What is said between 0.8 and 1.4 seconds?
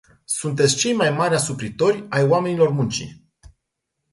mai mari